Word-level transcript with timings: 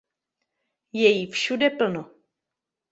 Je 0.93 1.07
jí 1.09 1.31
všude 1.31 1.69
plno. 1.69 2.11